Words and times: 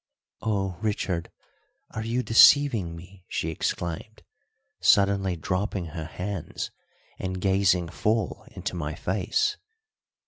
"Oh, 0.41 0.77
Richard, 0.81 1.29
are 1.91 2.03
you 2.03 2.23
deceiving 2.23 2.95
me?" 2.95 3.23
she 3.27 3.49
exclaimed, 3.51 4.23
suddenly 4.79 5.35
dropping 5.35 5.89
her 5.93 6.05
hands 6.05 6.71
and 7.19 7.39
gazing 7.39 7.87
full 7.87 8.47
into 8.49 8.75
my 8.75 8.95
face. 8.95 9.57